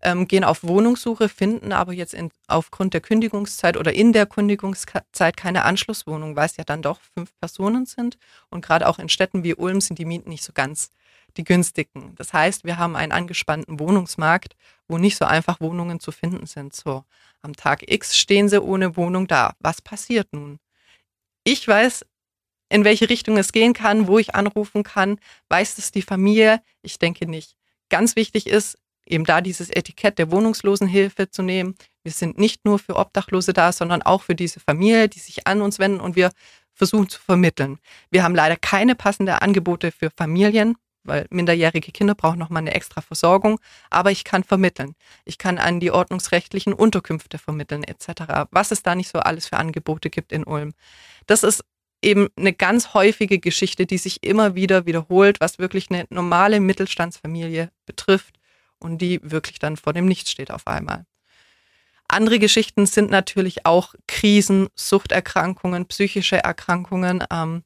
ähm, 0.01 0.27
gehen 0.27 0.45
auf 0.45 0.65
Wohnungssuche, 0.65 1.29
finden 1.29 1.73
aber 1.75 1.93
jetzt 1.93 2.15
in, 2.15 2.31
aufgrund 2.47 2.95
der 2.95 3.03
Kündigungszeit 3.03 3.77
oder 3.77 3.93
in 3.93 4.15
der 4.15 4.25
Kündigungszeit 4.25 5.37
keine 5.37 5.67
Anschlusswohnung, 5.67 6.37
weil 6.37 6.47
es 6.47 6.57
ja 6.57 6.65
dann 6.65 6.81
doch 6.81 7.01
fünf 7.15 7.39
Personen 7.39 7.85
sind. 7.85 8.17
Und 8.49 8.65
gerade 8.65 8.89
auch 8.89 8.99
in 8.99 9.11
Städten 9.11 9.45
wie 9.45 9.55
Ulm 9.55 9.83
sind 9.83 9.99
die 9.99 10.07
Mieten 10.07 10.31
nicht 10.31 10.43
so 10.43 10.55
ganz 10.55 10.89
die 11.37 11.45
günstigen. 11.45 12.15
Das 12.17 12.33
heißt, 12.33 12.65
wir 12.65 12.79
haben 12.79 12.97
einen 12.97 13.13
angespannten 13.13 13.79
Wohnungsmarkt, 13.79 14.55
wo 14.89 14.99
nicht 14.99 15.17
so 15.17 15.25
einfach 15.25 15.61
Wohnungen 15.61 16.01
zu 16.01 16.13
finden 16.13 16.47
sind. 16.47 16.75
So, 16.75 17.05
am 17.43 17.55
Tag 17.55 17.91
X 17.91 18.17
stehen 18.17 18.49
sie 18.49 18.63
ohne 18.63 18.97
Wohnung 18.97 19.27
da. 19.27 19.55
Was 19.61 19.81
passiert 19.81 20.29
nun? 20.33 20.59
Ich 21.45 21.67
weiß, 21.67 22.05
in 22.69 22.85
welche 22.85 23.11
Richtung 23.11 23.37
es 23.37 23.53
gehen 23.53 23.75
kann, 23.75 24.07
wo 24.07 24.19
ich 24.19 24.35
anrufen 24.35 24.83
kann. 24.83 25.19
Weiß 25.49 25.77
es 25.79 25.93
die 25.93 26.03
Familie? 26.03 26.63
Ich 26.81 26.99
denke 26.99 27.27
nicht. 27.27 27.57
Ganz 27.91 28.17
wichtig 28.17 28.47
ist, 28.47 28.79
eben 29.07 29.25
da 29.25 29.41
dieses 29.41 29.69
Etikett 29.71 30.19
der 30.19 30.31
Wohnungslosenhilfe 30.31 31.29
zu 31.31 31.43
nehmen. 31.43 31.75
Wir 32.03 32.13
sind 32.13 32.39
nicht 32.39 32.65
nur 32.65 32.79
für 32.79 32.97
Obdachlose 32.97 33.53
da, 33.53 33.73
sondern 33.73 34.03
auch 34.03 34.23
für 34.23 34.35
diese 34.35 34.61
Familie, 34.61 35.09
die 35.09 35.19
sich 35.19 35.47
an 35.47 35.61
uns 35.61 35.79
wenden 35.79 36.01
und 36.01 36.17
wir 36.17 36.31
versuchen 36.73 37.09
zu 37.09 37.21
vermitteln. 37.21 37.79
Wir 38.11 38.23
haben 38.23 38.35
leider 38.35 38.57
keine 38.57 38.95
passenden 38.95 39.35
Angebote 39.35 39.93
für 39.93 40.11
Familien 40.11 40.77
weil 41.05 41.27
minderjährige 41.31 41.93
Kinder 41.93 42.15
brauchen 42.15 42.39
nochmal 42.39 42.61
eine 42.61 42.75
extra 42.75 43.01
Versorgung, 43.01 43.59
aber 43.91 44.11
ich 44.11 44.25
kann 44.25 44.45
vermitteln. 44.45 44.95
Ich 45.25 45.39
kann 45.39 45.59
an 45.59 45.81
die 45.81 45.91
ordnungsrechtlichen 45.91 46.73
Unterkünfte 46.73 47.39
vermitteln 47.39 47.85
etc. 47.85 48.49
Was 48.51 48.71
es 48.71 48.83
da 48.83 48.95
nicht 48.95 49.11
so 49.11 49.19
alles 49.19 49.49
für 49.49 49.57
Angebote 49.57 50.11
gibt 50.11 50.33
in 50.33 50.45
Ulm. 50.45 50.73
Das 51.27 51.43
ist 51.43 51.65
eben 52.03 52.29
eine 52.37 52.53
ganz 52.53 52.95
häufige 52.95 53.39
Geschichte, 53.39 53.87
die 53.87 53.99
sich 53.99 54.23
immer 54.25 54.55
wieder 54.55 54.87
wiederholt, 54.87 55.41
was 55.41 55.59
wirklich 55.59 55.91
eine 55.91 56.07
normale 56.11 56.61
Mittelstandsfamilie 56.61 57.71
betrifft 57.87 58.39
und 58.79 58.99
die 58.99 59.21
wirklich 59.23 59.59
dann 59.59 59.77
vor 59.77 59.93
dem 59.93 60.07
Nichts 60.07 60.31
steht 60.31 60.51
auf 60.51 60.67
einmal. 60.67 61.07
Andere 62.09 62.39
Geschichten 62.39 62.87
sind 62.87 63.11
natürlich 63.11 63.65
auch 63.65 63.95
Krisen, 64.07 64.69
Suchterkrankungen, 64.75 65.87
psychische 65.87 66.37
Erkrankungen. 66.37 67.25
Ähm, 67.31 67.63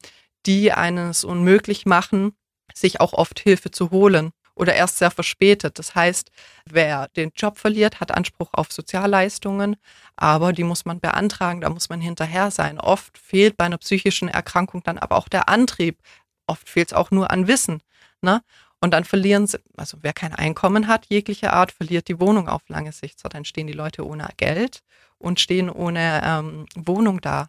die 0.47 0.73
eines 0.73 1.25
unmöglich 1.25 1.87
machen, 1.87 2.33
sich 2.77 3.01
auch 3.01 3.13
oft 3.13 3.41
Hilfe 3.41 3.71
zu 3.71 3.91
holen 3.91 4.33
oder 4.55 4.75
erst 4.75 4.99
sehr 4.99 5.11
verspätet. 5.11 5.79
Das 5.79 5.95
heißt, 5.95 6.31
wer 6.65 7.09
den 7.09 7.31
Job 7.37 7.59
verliert, 7.59 8.01
hat 8.01 8.11
Anspruch 8.13 8.51
auf 8.53 8.73
Sozialleistungen, 8.73 9.77
aber 10.17 10.53
die 10.53 10.65
muss 10.65 10.85
man 10.85 10.99
beantragen, 10.99 11.61
da 11.61 11.69
muss 11.69 11.89
man 11.89 12.01
hinterher 12.01 12.51
sein. 12.51 12.81
Oft 12.81 13.19
fehlt 13.19 13.57
bei 13.57 13.65
einer 13.67 13.79
psychischen 13.79 14.29
Erkrankung 14.29 14.83
dann 14.83 14.99
aber 14.99 15.17
auch 15.17 15.29
der 15.29 15.49
Antrieb. 15.49 15.99
Oft 16.47 16.69
fehlt 16.69 16.89
es 16.89 16.95
auch 16.95 17.11
nur 17.11 17.31
an 17.31 17.47
Wissen. 17.49 17.83
Ne? 18.23 18.43
Und 18.81 18.93
dann 18.93 19.05
verlieren 19.05 19.47
sie, 19.47 19.59
also 19.77 19.99
wer 20.03 20.13
kein 20.13 20.35
Einkommen 20.35 20.89
hat, 20.89 21.07
jegliche 21.07 21.53
Art, 21.53 21.73
verliert 21.73 22.09
die 22.09 22.21
Wohnung 22.21 22.49
auf 22.49 22.63
lange 22.69 22.93
Sicht. 22.93 23.21
So, 23.21 23.29
dann 23.29 23.45
stehen 23.45 23.67
die 23.67 23.73
Leute 23.73 24.07
ohne 24.07 24.29
Geld 24.37 24.83
und 25.19 25.41
stehen 25.41 25.71
ohne 25.71 26.23
ähm, 26.25 26.67
Wohnung 26.75 27.21
da. 27.21 27.49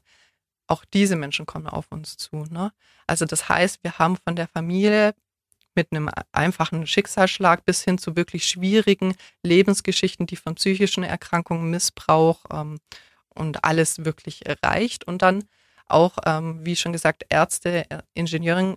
Auch 0.67 0.83
diese 0.85 1.15
Menschen 1.15 1.45
kommen 1.45 1.67
auf 1.67 1.87
uns 1.91 2.17
zu. 2.17 2.45
Ne? 2.49 2.71
Also 3.07 3.25
das 3.25 3.49
heißt, 3.49 3.83
wir 3.83 3.97
haben 3.97 4.17
von 4.17 4.35
der 4.35 4.47
Familie 4.47 5.15
mit 5.77 5.91
einem 5.91 6.09
einfachen 6.33 6.85
Schicksalsschlag 6.85 7.63
bis 7.63 7.83
hin 7.83 7.97
zu 7.97 8.17
wirklich 8.17 8.45
schwierigen 8.47 9.15
Lebensgeschichten, 9.43 10.25
die 10.25 10.35
von 10.35 10.55
psychischen 10.55 11.03
Erkrankungen, 11.03 11.69
Missbrauch 11.69 12.43
ähm, 12.51 12.79
und 13.29 13.63
alles 13.63 14.03
wirklich 14.03 14.41
reicht. 14.63 15.05
Und 15.05 15.21
dann 15.21 15.45
auch, 15.87 16.17
ähm, 16.25 16.65
wie 16.65 16.75
schon 16.75 16.91
gesagt, 16.91 17.25
Ärzte, 17.29 17.89
äh, 17.89 17.99
Ingenieuren, 18.13 18.75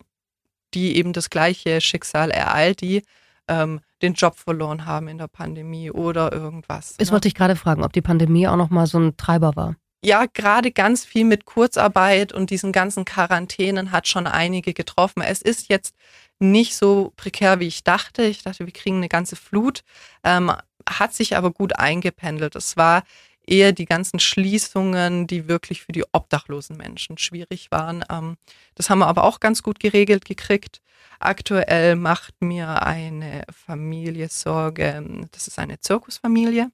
die 0.74 0.96
eben 0.96 1.12
das 1.12 1.30
gleiche 1.30 1.80
Schicksal 1.80 2.30
ereilt, 2.30 2.82
die 2.82 3.02
ähm, 3.48 3.80
den 4.02 4.14
Job 4.14 4.36
verloren 4.36 4.86
haben 4.86 5.08
in 5.08 5.18
der 5.18 5.26
Pandemie 5.26 5.90
oder 5.90 6.32
irgendwas. 6.32 6.96
Das 6.98 7.08
ne? 7.08 7.12
wollte 7.14 7.26
ich 7.26 7.34
gerade 7.34 7.56
fragen, 7.56 7.82
ob 7.82 7.92
die 7.92 8.02
Pandemie 8.02 8.46
auch 8.46 8.56
nochmal 8.56 8.86
so 8.86 8.98
ein 8.98 9.16
Treiber 9.16 9.56
war 9.56 9.74
ja, 10.02 10.26
gerade 10.26 10.72
ganz 10.72 11.04
viel 11.04 11.24
mit 11.24 11.44
Kurzarbeit 11.44 12.32
und 12.32 12.50
diesen 12.50 12.72
ganzen 12.72 13.04
Quarantänen 13.04 13.92
hat 13.92 14.08
schon 14.08 14.26
einige 14.26 14.72
getroffen. 14.72 15.22
Es 15.22 15.42
ist 15.42 15.68
jetzt 15.68 15.94
nicht 16.38 16.74
so 16.74 17.12
prekär, 17.16 17.60
wie 17.60 17.66
ich 17.66 17.84
dachte. 17.84 18.22
Ich 18.24 18.42
dachte, 18.42 18.64
wir 18.64 18.72
kriegen 18.72 18.96
eine 18.96 19.08
ganze 19.08 19.36
Flut, 19.36 19.82
ähm, 20.24 20.52
hat 20.88 21.12
sich 21.12 21.36
aber 21.36 21.50
gut 21.50 21.78
eingependelt. 21.78 22.56
Es 22.56 22.78
war 22.78 23.02
eher 23.46 23.72
die 23.72 23.84
ganzen 23.84 24.20
Schließungen, 24.20 25.26
die 25.26 25.48
wirklich 25.48 25.82
für 25.82 25.92
die 25.92 26.04
obdachlosen 26.12 26.76
Menschen 26.78 27.18
schwierig 27.18 27.70
waren. 27.70 28.02
Ähm, 28.10 28.36
das 28.74 28.88
haben 28.88 29.00
wir 29.00 29.06
aber 29.06 29.24
auch 29.24 29.38
ganz 29.40 29.62
gut 29.62 29.80
geregelt 29.80 30.24
gekriegt. 30.24 30.80
Aktuell 31.18 31.96
macht 31.96 32.40
mir 32.40 32.82
eine 32.82 33.44
Familie 33.52 34.28
Sorge. 34.30 35.28
Das 35.32 35.46
ist 35.46 35.58
eine 35.58 35.78
Zirkusfamilie. 35.80 36.70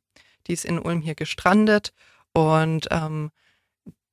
Die 0.47 0.53
ist 0.53 0.65
in 0.65 0.79
Ulm 0.79 1.01
hier 1.01 1.17
gestrandet 1.17 1.93
und 2.37 2.89
ähm, 2.91 3.31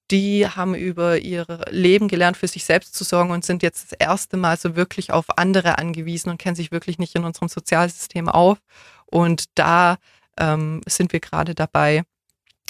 die 0.09 0.47
haben 0.47 0.75
über 0.75 1.17
ihr 1.19 1.45
Leben 1.69 2.07
gelernt, 2.07 2.37
für 2.37 2.47
sich 2.47 2.63
selbst 2.63 2.95
zu 2.95 3.03
sorgen 3.03 3.31
und 3.31 3.43
sind 3.43 3.61
jetzt 3.63 3.91
das 3.91 3.99
erste 3.99 4.37
Mal 4.37 4.55
so 4.57 4.77
wirklich 4.77 5.11
auf 5.11 5.37
andere 5.37 5.77
angewiesen 5.77 6.29
und 6.29 6.37
kennen 6.37 6.55
sich 6.55 6.71
wirklich 6.71 6.99
nicht 6.99 7.15
in 7.15 7.25
unserem 7.25 7.49
Sozialsystem 7.49 8.29
auf. 8.29 8.59
Und 9.07 9.45
da 9.55 9.97
ähm, 10.39 10.79
sind 10.87 11.11
wir 11.11 11.19
gerade 11.19 11.53
dabei, 11.53 12.03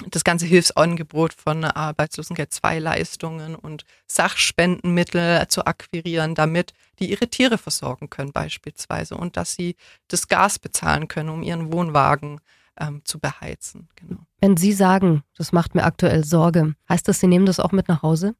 das 0.10 0.24
ganze 0.24 0.48
Hilfsangebot 0.48 1.34
von 1.34 1.64
Arbeitslosengeld 1.66 2.52
2 2.52 2.80
Leistungen 2.80 3.54
und 3.56 3.84
Sachspendenmittel 4.08 5.48
zu 5.50 5.68
akquirieren, 5.68 6.34
damit 6.34 6.74
die 6.98 7.12
ihre 7.12 7.28
Tiere 7.28 7.60
versorgen 7.60 8.10
können 8.10 8.32
beispielsweise 8.32 9.16
und 9.16 9.38
dass 9.38 9.54
sie 9.54 9.76
das 10.08 10.28
Gas 10.28 10.58
bezahlen 10.58 11.08
können, 11.08 11.30
um 11.30 11.44
ihren 11.44 11.72
Wohnwagen 11.72 12.42
ähm, 12.80 13.02
zu 13.06 13.20
beheizen. 13.20 13.90
Genau. 13.96 14.22
Wenn 14.40 14.58
Sie 14.58 14.74
sagen, 14.74 15.24
das 15.38 15.52
macht 15.52 15.76
mir 15.76 15.84
aktuell 15.84 16.24
Sorge, 16.24 16.76
heißt 16.90 17.08
das, 17.08 17.20
Sie 17.20 17.28
nehmen 17.28 17.46
das 17.46 17.60
auch 17.60 17.72
mit 17.72 17.88
nach 17.88 18.02
Hause? 18.02 18.36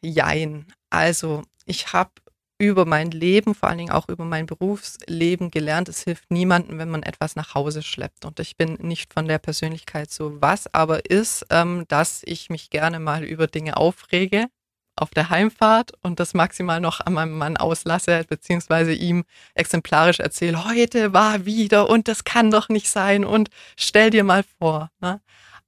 Jein. 0.00 0.66
Also 0.90 1.42
ich 1.64 1.92
habe 1.92 2.10
über 2.58 2.84
mein 2.84 3.10
Leben, 3.10 3.56
vor 3.56 3.68
allen 3.68 3.78
Dingen 3.78 3.90
auch 3.90 4.08
über 4.08 4.24
mein 4.24 4.46
Berufsleben 4.46 5.50
gelernt, 5.50 5.88
es 5.88 6.02
hilft 6.02 6.30
niemandem, 6.30 6.78
wenn 6.78 6.90
man 6.90 7.02
etwas 7.02 7.34
nach 7.34 7.56
Hause 7.56 7.82
schleppt. 7.82 8.24
Und 8.24 8.38
ich 8.38 8.56
bin 8.56 8.74
nicht 8.74 9.12
von 9.12 9.26
der 9.26 9.38
Persönlichkeit 9.38 10.12
so. 10.12 10.40
Was 10.40 10.72
aber 10.72 11.10
ist, 11.10 11.44
ähm, 11.50 11.84
dass 11.88 12.22
ich 12.24 12.50
mich 12.50 12.70
gerne 12.70 13.00
mal 13.00 13.24
über 13.24 13.48
Dinge 13.48 13.76
aufrege 13.76 14.46
auf 15.02 15.10
der 15.10 15.30
Heimfahrt 15.30 15.92
und 16.02 16.20
das 16.20 16.32
maximal 16.32 16.80
noch 16.80 17.00
an 17.00 17.12
meinem 17.14 17.36
Mann 17.36 17.56
auslasse, 17.56 18.24
beziehungsweise 18.28 18.92
ihm 18.92 19.24
exemplarisch 19.54 20.20
erzähle, 20.20 20.64
heute 20.64 21.12
war 21.12 21.44
wieder 21.44 21.90
und 21.90 22.08
das 22.08 22.24
kann 22.24 22.50
doch 22.50 22.68
nicht 22.68 22.88
sein 22.88 23.24
und 23.24 23.50
stell 23.76 24.10
dir 24.10 24.24
mal 24.24 24.44
vor. 24.58 24.90
Ne? 25.00 25.20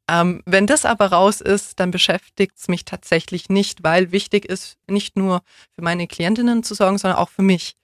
Ähm, 0.09 0.43
wenn 0.47 0.67
das 0.67 0.85
aber 0.85 1.07
raus 1.07 1.41
ist, 1.41 1.81
dann 1.81 1.91
beschäftigt 1.91 2.57
es 2.59 2.69
mich 2.69 2.85
tatsächlich 2.85 3.49
nicht, 3.49 3.83
weil 3.83 4.13
wichtig 4.13 4.45
ist, 4.45 4.77
nicht 4.87 5.17
nur 5.17 5.43
für 5.75 5.83
meine 5.83 6.07
Klientinnen 6.07 6.63
zu 6.63 6.75
sorgen, 6.75 6.99
sondern 6.99 7.19
auch 7.19 7.31
für 7.31 7.43
mich. 7.43 7.77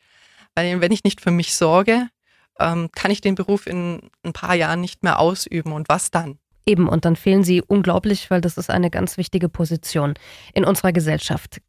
Weil 0.55 0.81
wenn 0.81 0.93
ich 0.93 1.05
nicht 1.05 1.21
für 1.21 1.31
mich 1.31 1.55
sorge, 1.57 2.09
ähm, 2.59 2.91
kann 2.93 3.11
ich 3.11 3.21
den 3.21 3.35
Beruf 3.35 3.67
in 3.67 4.11
ein 4.23 4.33
paar 4.33 4.55
Jahren 4.55 4.81
nicht 4.81 5.03
mehr 5.03 5.19
ausüben. 5.19 5.73
Und 5.73 5.89
was 5.89 6.11
dann? 6.11 6.39
Eben, 6.67 6.89
und 6.89 7.05
dann 7.05 7.17
fehlen 7.17 7.43
sie 7.43 7.63
unglaublich, 7.63 8.31
weil 8.31 8.41
das 8.41 8.59
ist 8.59 8.71
eine 8.71 8.91
ganz 8.91 9.17
wichtige 9.17 9.49
Position 9.49 10.15
in 10.55 10.65
unserer 10.65 10.93
Gesellschaft. 10.93 11.61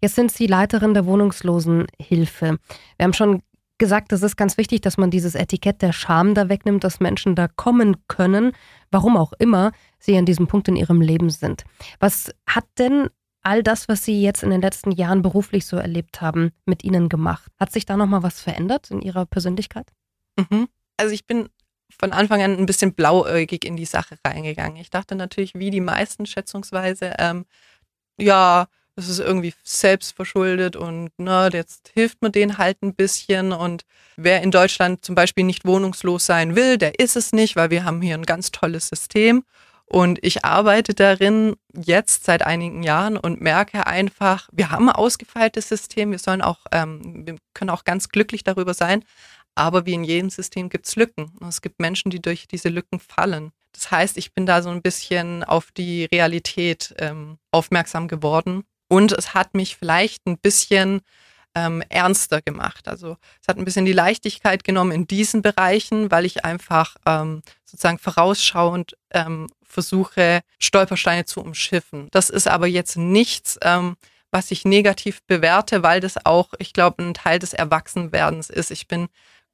Jetzt 0.00 0.14
sind 0.14 0.30
Sie 0.30 0.46
Leiterin 0.46 0.94
der 0.94 1.06
Wohnungslosenhilfe. 1.06 2.58
Wir 2.96 3.04
haben 3.04 3.12
schon 3.12 3.42
gesagt, 3.78 4.12
es 4.12 4.22
ist 4.22 4.36
ganz 4.36 4.56
wichtig, 4.56 4.80
dass 4.80 4.96
man 4.96 5.10
dieses 5.10 5.34
Etikett 5.34 5.82
der 5.82 5.92
Scham 5.92 6.34
da 6.34 6.48
wegnimmt, 6.48 6.84
dass 6.84 7.00
Menschen 7.00 7.34
da 7.34 7.48
kommen 7.48 7.96
können, 8.08 8.52
warum 8.90 9.16
auch 9.16 9.32
immer 9.38 9.72
sie 9.98 10.16
an 10.16 10.26
diesem 10.26 10.46
Punkt 10.46 10.68
in 10.68 10.76
ihrem 10.76 11.00
Leben 11.00 11.30
sind. 11.30 11.64
Was 12.00 12.32
hat 12.46 12.66
denn 12.78 13.08
all 13.42 13.62
das, 13.62 13.88
was 13.88 14.04
Sie 14.04 14.20
jetzt 14.20 14.42
in 14.42 14.50
den 14.50 14.60
letzten 14.60 14.90
Jahren 14.90 15.22
beruflich 15.22 15.64
so 15.64 15.76
erlebt 15.76 16.20
haben, 16.20 16.50
mit 16.66 16.84
Ihnen 16.84 17.08
gemacht? 17.08 17.50
Hat 17.58 17.72
sich 17.72 17.86
da 17.86 17.96
nochmal 17.96 18.22
was 18.22 18.40
verändert 18.40 18.90
in 18.90 19.00
Ihrer 19.00 19.26
Persönlichkeit? 19.26 19.92
Mhm. 20.36 20.68
Also 20.96 21.14
ich 21.14 21.26
bin 21.26 21.48
von 21.98 22.12
Anfang 22.12 22.42
an 22.42 22.56
ein 22.56 22.66
bisschen 22.66 22.94
blauäugig 22.94 23.64
in 23.64 23.76
die 23.76 23.84
Sache 23.84 24.18
reingegangen. 24.24 24.76
Ich 24.76 24.90
dachte 24.90 25.14
natürlich, 25.14 25.54
wie 25.54 25.70
die 25.70 25.80
meisten 25.80 26.26
schätzungsweise, 26.26 27.14
ähm, 27.18 27.46
ja, 28.18 28.66
das 28.98 29.08
ist 29.08 29.20
irgendwie 29.20 29.54
selbst 29.62 30.16
verschuldet 30.16 30.74
und 30.74 31.10
ne, 31.18 31.50
jetzt 31.52 31.92
hilft 31.94 32.20
man 32.20 32.32
denen 32.32 32.58
halt 32.58 32.82
ein 32.82 32.96
bisschen. 32.96 33.52
Und 33.52 33.84
wer 34.16 34.42
in 34.42 34.50
Deutschland 34.50 35.04
zum 35.04 35.14
Beispiel 35.14 35.44
nicht 35.44 35.64
wohnungslos 35.64 36.26
sein 36.26 36.56
will, 36.56 36.78
der 36.78 36.98
ist 36.98 37.14
es 37.14 37.32
nicht, 37.32 37.54
weil 37.54 37.70
wir 37.70 37.84
haben 37.84 38.02
hier 38.02 38.14
ein 38.14 38.26
ganz 38.26 38.50
tolles 38.50 38.88
System. 38.88 39.44
Und 39.86 40.18
ich 40.22 40.44
arbeite 40.44 40.94
darin 40.94 41.54
jetzt 41.74 42.24
seit 42.24 42.44
einigen 42.44 42.82
Jahren 42.82 43.16
und 43.16 43.40
merke 43.40 43.86
einfach, 43.86 44.48
wir 44.52 44.70
haben 44.70 44.88
ein 44.90 44.94
ausgefeiltes 44.94 45.68
System, 45.68 46.10
wir 46.10 46.18
sollen 46.18 46.42
auch, 46.42 46.58
ähm, 46.72 47.24
wir 47.24 47.36
können 47.54 47.70
auch 47.70 47.84
ganz 47.84 48.10
glücklich 48.10 48.44
darüber 48.44 48.74
sein, 48.74 49.04
aber 49.58 49.86
wie 49.86 49.94
in 49.94 50.04
jedem 50.04 50.30
System 50.30 50.68
gibt 50.68 50.86
es 50.86 50.96
Lücken. 50.96 51.32
Es 51.46 51.60
gibt 51.60 51.80
Menschen, 51.80 52.10
die 52.10 52.22
durch 52.22 52.46
diese 52.46 52.68
Lücken 52.68 53.00
fallen. 53.00 53.52
Das 53.72 53.90
heißt, 53.90 54.16
ich 54.16 54.32
bin 54.32 54.46
da 54.46 54.62
so 54.62 54.70
ein 54.70 54.82
bisschen 54.82 55.44
auf 55.44 55.70
die 55.72 56.04
Realität 56.06 56.94
ähm, 56.98 57.38
aufmerksam 57.50 58.08
geworden. 58.08 58.64
Und 58.88 59.12
es 59.12 59.34
hat 59.34 59.54
mich 59.54 59.76
vielleicht 59.76 60.26
ein 60.26 60.38
bisschen 60.38 61.00
ähm, 61.54 61.82
ernster 61.88 62.40
gemacht. 62.40 62.88
Also 62.88 63.16
es 63.42 63.48
hat 63.48 63.58
ein 63.58 63.64
bisschen 63.64 63.84
die 63.84 63.92
Leichtigkeit 63.92 64.64
genommen 64.64 64.92
in 64.92 65.06
diesen 65.06 65.42
Bereichen, 65.42 66.10
weil 66.10 66.24
ich 66.24 66.44
einfach 66.44 66.96
ähm, 67.06 67.42
sozusagen 67.64 67.98
vorausschauend 67.98 68.96
ähm, 69.10 69.48
versuche, 69.62 70.40
Stolpersteine 70.58 71.24
zu 71.24 71.40
umschiffen. 71.40 72.08
Das 72.10 72.30
ist 72.30 72.48
aber 72.48 72.66
jetzt 72.66 72.96
nichts, 72.96 73.58
ähm, 73.62 73.96
was 74.30 74.50
ich 74.50 74.64
negativ 74.64 75.22
bewerte, 75.26 75.82
weil 75.82 76.00
das 76.00 76.24
auch, 76.24 76.52
ich 76.58 76.72
glaube, 76.72 77.02
ein 77.02 77.14
Teil 77.14 77.38
des 77.38 77.54
Erwachsenwerdens 77.54 78.50
ist. 78.50 78.70
Ich 78.70 78.86
bin 78.86 79.08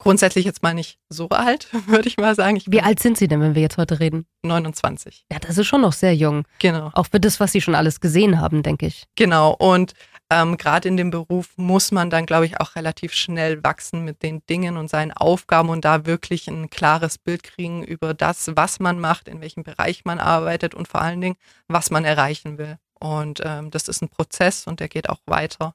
grundsätzlich 0.04 0.44
jetzt 0.44 0.62
mal 0.62 0.74
nicht 0.74 0.98
so 1.08 1.30
alt, 1.30 1.68
würde 1.86 2.08
ich 2.08 2.18
mal 2.18 2.34
sagen. 2.34 2.56
Ich 2.56 2.70
Wie 2.70 2.82
alt 2.82 3.00
sind 3.00 3.16
Sie 3.16 3.26
denn, 3.26 3.40
wenn 3.40 3.54
wir 3.54 3.62
jetzt 3.62 3.78
heute 3.78 4.00
reden? 4.00 4.26
29. 4.42 5.24
Ja, 5.32 5.38
das 5.38 5.56
ist 5.56 5.66
schon 5.66 5.80
noch 5.80 5.94
sehr 5.94 6.14
jung. 6.14 6.44
Genau. 6.58 6.90
Auch 6.92 7.06
für 7.10 7.18
das, 7.18 7.40
was 7.40 7.52
Sie 7.52 7.62
schon 7.62 7.74
alles 7.74 8.00
gesehen 8.00 8.38
haben, 8.38 8.62
denke 8.62 8.86
ich. 8.86 9.04
Genau. 9.16 9.54
Und 9.54 9.94
ähm, 10.28 10.58
gerade 10.58 10.88
in 10.88 10.98
dem 10.98 11.10
Beruf 11.10 11.54
muss 11.56 11.90
man 11.90 12.10
dann, 12.10 12.26
glaube 12.26 12.44
ich, 12.44 12.60
auch 12.60 12.76
relativ 12.76 13.14
schnell 13.14 13.64
wachsen 13.64 14.04
mit 14.04 14.22
den 14.22 14.44
Dingen 14.46 14.76
und 14.76 14.90
seinen 14.90 15.12
Aufgaben 15.12 15.70
und 15.70 15.86
da 15.86 16.04
wirklich 16.04 16.48
ein 16.48 16.68
klares 16.68 17.16
Bild 17.16 17.42
kriegen 17.42 17.82
über 17.82 18.12
das, 18.12 18.50
was 18.54 18.80
man 18.80 19.00
macht, 19.00 19.26
in 19.26 19.40
welchem 19.40 19.62
Bereich 19.62 20.04
man 20.04 20.20
arbeitet 20.20 20.74
und 20.74 20.86
vor 20.86 21.00
allen 21.00 21.22
Dingen, 21.22 21.36
was 21.66 21.90
man 21.90 22.04
erreichen 22.04 22.58
will. 22.58 22.76
Und 23.00 23.40
ähm, 23.42 23.70
das 23.70 23.88
ist 23.88 24.02
ein 24.02 24.10
Prozess 24.10 24.66
und 24.66 24.80
der 24.80 24.88
geht 24.88 25.08
auch 25.08 25.20
weiter. 25.24 25.74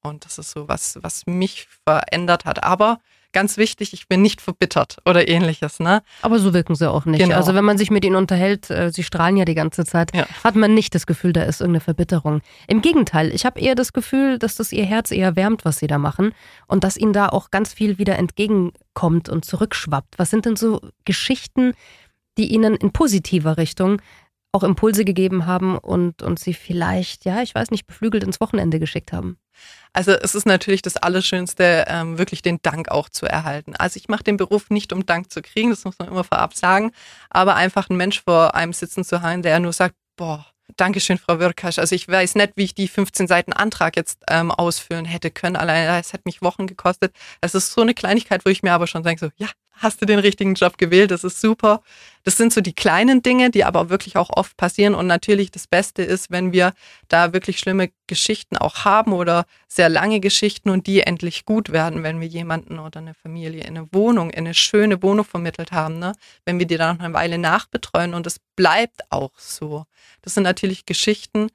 Und 0.00 0.24
das 0.24 0.38
ist 0.38 0.52
so 0.52 0.68
was, 0.68 0.98
was 1.02 1.26
mich 1.26 1.68
verändert 1.84 2.46
hat. 2.46 2.64
Aber 2.64 2.98
ganz 3.32 3.56
wichtig, 3.56 3.92
ich 3.92 4.08
bin 4.08 4.22
nicht 4.22 4.40
verbittert 4.40 4.98
oder 5.04 5.28
ähnliches. 5.28 5.80
Ne? 5.80 6.02
Aber 6.22 6.38
so 6.38 6.54
wirken 6.54 6.74
sie 6.74 6.90
auch 6.90 7.04
nicht. 7.04 7.20
Genau. 7.20 7.36
Also 7.36 7.54
wenn 7.54 7.64
man 7.64 7.78
sich 7.78 7.90
mit 7.90 8.04
ihnen 8.04 8.16
unterhält, 8.16 8.70
äh, 8.70 8.90
sie 8.90 9.02
strahlen 9.02 9.36
ja 9.36 9.44
die 9.44 9.54
ganze 9.54 9.84
Zeit, 9.84 10.14
ja. 10.14 10.26
hat 10.44 10.56
man 10.56 10.74
nicht 10.74 10.94
das 10.94 11.06
Gefühl, 11.06 11.32
da 11.32 11.42
ist 11.42 11.60
irgendeine 11.60 11.80
Verbitterung. 11.80 12.40
Im 12.66 12.82
Gegenteil, 12.82 13.34
ich 13.34 13.44
habe 13.44 13.60
eher 13.60 13.74
das 13.74 13.92
Gefühl, 13.92 14.38
dass 14.38 14.56
das 14.56 14.72
ihr 14.72 14.84
Herz 14.84 15.10
eher 15.10 15.36
wärmt, 15.36 15.64
was 15.64 15.78
sie 15.78 15.86
da 15.86 15.98
machen 15.98 16.32
und 16.66 16.84
dass 16.84 16.96
ihnen 16.96 17.12
da 17.12 17.28
auch 17.28 17.50
ganz 17.50 17.72
viel 17.72 17.98
wieder 17.98 18.18
entgegenkommt 18.18 19.28
und 19.28 19.44
zurückschwappt. 19.44 20.18
Was 20.18 20.30
sind 20.30 20.46
denn 20.46 20.56
so 20.56 20.80
Geschichten, 21.04 21.74
die 22.38 22.52
ihnen 22.52 22.76
in 22.76 22.92
positiver 22.92 23.58
Richtung 23.58 24.00
auch 24.52 24.62
Impulse 24.62 25.04
gegeben 25.04 25.46
haben 25.46 25.76
und, 25.76 26.22
und 26.22 26.38
sie 26.38 26.54
vielleicht, 26.54 27.24
ja, 27.24 27.42
ich 27.42 27.54
weiß 27.54 27.70
nicht, 27.70 27.86
beflügelt 27.86 28.24
ins 28.24 28.40
Wochenende 28.40 28.78
geschickt 28.78 29.12
haben? 29.12 29.36
Also 29.92 30.12
es 30.12 30.34
ist 30.34 30.46
natürlich 30.46 30.82
das 30.82 30.96
Allerschönste, 30.96 31.84
ähm, 31.88 32.18
wirklich 32.18 32.42
den 32.42 32.60
Dank 32.62 32.90
auch 32.90 33.08
zu 33.08 33.26
erhalten. 33.26 33.74
Also 33.76 33.96
ich 33.96 34.08
mache 34.08 34.24
den 34.24 34.36
Beruf 34.36 34.70
nicht, 34.70 34.92
um 34.92 35.06
Dank 35.06 35.32
zu 35.32 35.42
kriegen, 35.42 35.70
das 35.70 35.84
muss 35.84 35.98
man 35.98 36.08
immer 36.08 36.24
vorab 36.24 36.54
sagen, 36.54 36.92
aber 37.30 37.56
einfach 37.56 37.90
ein 37.90 37.96
Mensch 37.96 38.22
vor 38.22 38.54
einem 38.54 38.72
sitzen 38.72 39.04
zu 39.04 39.22
haben, 39.22 39.42
der 39.42 39.58
nur 39.60 39.72
sagt, 39.72 39.94
boah, 40.16 40.46
Dankeschön, 40.76 41.18
Frau 41.18 41.38
Wirkasch. 41.38 41.78
Also 41.78 41.94
ich 41.94 42.06
weiß 42.06 42.34
nicht, 42.34 42.52
wie 42.56 42.64
ich 42.64 42.74
die 42.74 42.88
15 42.88 43.26
Seiten 43.26 43.52
Antrag 43.52 43.96
jetzt 43.96 44.22
ähm, 44.28 44.50
ausfüllen 44.50 45.06
hätte 45.06 45.30
können. 45.30 45.56
Allein 45.56 45.88
es 45.98 46.12
hat 46.12 46.26
mich 46.26 46.42
Wochen 46.42 46.66
gekostet. 46.66 47.14
Es 47.40 47.54
ist 47.54 47.72
so 47.72 47.80
eine 47.80 47.94
Kleinigkeit, 47.94 48.44
wo 48.44 48.50
ich 48.50 48.62
mir 48.62 48.72
aber 48.72 48.86
schon 48.86 49.02
denke, 49.02 49.26
so, 49.26 49.30
ja, 49.36 49.48
hast 49.78 50.00
du 50.02 50.06
den 50.06 50.18
richtigen 50.18 50.54
Job 50.54 50.78
gewählt, 50.78 51.10
das 51.10 51.24
ist 51.24 51.40
super. 51.40 51.82
Das 52.24 52.36
sind 52.36 52.52
so 52.52 52.60
die 52.60 52.74
kleinen 52.74 53.22
Dinge, 53.22 53.50
die 53.50 53.64
aber 53.64 53.90
wirklich 53.90 54.16
auch 54.16 54.30
oft 54.30 54.56
passieren. 54.56 54.94
Und 54.94 55.06
natürlich 55.06 55.50
das 55.50 55.66
Beste 55.66 56.02
ist, 56.02 56.30
wenn 56.30 56.52
wir 56.52 56.74
da 57.08 57.32
wirklich 57.32 57.58
schlimme 57.58 57.90
Geschichten 58.06 58.56
auch 58.56 58.84
haben 58.84 59.12
oder 59.12 59.46
sehr 59.66 59.88
lange 59.88 60.20
Geschichten 60.20 60.70
und 60.70 60.86
die 60.86 61.00
endlich 61.00 61.44
gut 61.44 61.70
werden, 61.72 62.02
wenn 62.02 62.20
wir 62.20 62.28
jemanden 62.28 62.78
oder 62.78 63.00
eine 63.00 63.14
Familie 63.14 63.62
in 63.62 63.76
eine 63.76 63.88
Wohnung, 63.92 64.30
in 64.30 64.46
eine 64.46 64.54
schöne 64.54 65.02
Wohnung 65.02 65.24
vermittelt 65.24 65.72
haben, 65.72 65.98
ne? 65.98 66.12
wenn 66.44 66.58
wir 66.58 66.66
die 66.66 66.76
dann 66.76 66.96
noch 66.96 67.04
eine 67.04 67.14
Weile 67.14 67.38
nachbetreuen 67.38 68.14
und 68.14 68.26
es 68.26 68.40
bleibt 68.56 69.10
auch 69.10 69.32
so. 69.36 69.84
Das 70.22 70.34
sind 70.34 70.42
natürlich 70.42 70.84
Geschichten, 70.86 71.48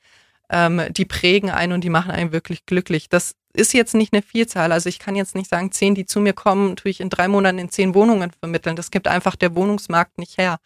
ähm, 0.49 0.81
die 0.91 1.05
prägen 1.05 1.49
einen 1.49 1.73
und 1.73 1.83
die 1.83 1.89
machen 1.89 2.11
einen 2.11 2.31
wirklich 2.31 2.65
glücklich. 2.65 3.09
Das 3.09 3.35
ist 3.53 3.73
jetzt 3.73 3.93
nicht 3.93 4.13
eine 4.13 4.21
Vielzahl. 4.21 4.71
Also 4.71 4.89
ich 4.89 4.99
kann 4.99 5.15
jetzt 5.15 5.35
nicht 5.35 5.49
sagen, 5.49 5.71
zehn, 5.71 5.95
die 5.95 6.05
zu 6.05 6.19
mir 6.19 6.33
kommen, 6.33 6.75
tue 6.75 6.91
ich 6.91 6.99
in 6.99 7.09
drei 7.09 7.27
Monaten 7.27 7.59
in 7.59 7.69
zehn 7.69 7.93
Wohnungen 7.93 8.31
vermitteln. 8.31 8.75
Das 8.75 8.91
gibt 8.91 9.07
einfach 9.07 9.35
der 9.35 9.55
Wohnungsmarkt 9.55 10.17
nicht 10.17 10.37
her. 10.37 10.57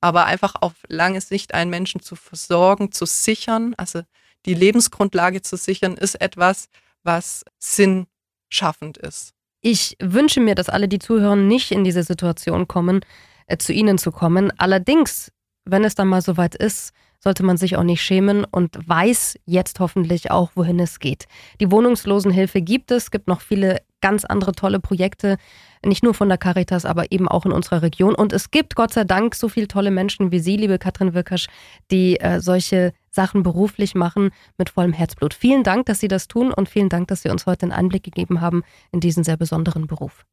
Aber 0.00 0.26
einfach 0.26 0.56
auf 0.60 0.72
lange 0.88 1.20
Sicht 1.20 1.54
einen 1.54 1.70
Menschen 1.70 2.02
zu 2.02 2.16
versorgen, 2.16 2.90
zu 2.90 3.06
sichern, 3.06 3.74
also 3.76 4.02
die 4.46 4.54
Lebensgrundlage 4.54 5.42
zu 5.42 5.56
sichern, 5.56 5.94
ist 5.94 6.20
etwas, 6.20 6.66
was 7.04 7.44
sinnschaffend 7.60 8.98
ist. 8.98 9.32
Ich 9.60 9.96
wünsche 10.00 10.40
mir, 10.40 10.56
dass 10.56 10.68
alle, 10.68 10.88
die 10.88 10.98
zuhören, 10.98 11.46
nicht 11.46 11.70
in 11.70 11.84
diese 11.84 12.02
Situation 12.02 12.66
kommen, 12.66 13.04
äh, 13.46 13.58
zu 13.58 13.72
Ihnen 13.72 13.96
zu 13.96 14.10
kommen. 14.10 14.52
Allerdings, 14.58 15.30
wenn 15.64 15.84
es 15.84 15.94
dann 15.94 16.08
mal 16.08 16.22
soweit 16.22 16.56
ist, 16.56 16.92
sollte 17.22 17.44
man 17.44 17.56
sich 17.56 17.76
auch 17.76 17.84
nicht 17.84 18.02
schämen 18.02 18.44
und 18.44 18.76
weiß 18.86 19.38
jetzt 19.44 19.80
hoffentlich 19.80 20.30
auch, 20.30 20.50
wohin 20.54 20.80
es 20.80 20.98
geht. 20.98 21.26
Die 21.60 21.70
Wohnungslosenhilfe 21.70 22.60
gibt 22.60 22.90
es, 22.90 23.10
gibt 23.10 23.28
noch 23.28 23.40
viele 23.40 23.80
ganz 24.00 24.24
andere 24.24 24.52
tolle 24.52 24.80
Projekte, 24.80 25.36
nicht 25.84 26.02
nur 26.02 26.14
von 26.14 26.28
der 26.28 26.38
Caritas, 26.38 26.84
aber 26.84 27.12
eben 27.12 27.28
auch 27.28 27.46
in 27.46 27.52
unserer 27.52 27.82
Region. 27.82 28.14
Und 28.14 28.32
es 28.32 28.50
gibt 28.50 28.74
Gott 28.74 28.92
sei 28.92 29.04
Dank 29.04 29.34
so 29.34 29.48
viele 29.48 29.68
tolle 29.68 29.90
Menschen 29.90 30.32
wie 30.32 30.40
Sie, 30.40 30.56
liebe 30.56 30.78
Katrin 30.78 31.14
Wirkasch, 31.14 31.46
die 31.90 32.18
äh, 32.20 32.40
solche 32.40 32.92
Sachen 33.10 33.42
beruflich 33.42 33.94
machen 33.94 34.30
mit 34.58 34.70
vollem 34.70 34.92
Herzblut. 34.92 35.34
Vielen 35.34 35.62
Dank, 35.62 35.86
dass 35.86 36.00
Sie 36.00 36.08
das 36.08 36.28
tun 36.28 36.52
und 36.52 36.68
vielen 36.68 36.88
Dank, 36.88 37.08
dass 37.08 37.22
Sie 37.22 37.30
uns 37.30 37.46
heute 37.46 37.66
einen 37.66 37.72
Einblick 37.72 38.02
gegeben 38.02 38.40
haben 38.40 38.64
in 38.90 39.00
diesen 39.00 39.22
sehr 39.22 39.36
besonderen 39.36 39.86
Beruf. 39.86 40.24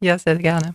Ja, 0.00 0.18
sehr 0.18 0.36
gerne. 0.36 0.74